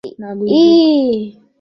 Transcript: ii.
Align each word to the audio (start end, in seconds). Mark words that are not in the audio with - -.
ii. 0.61 1.41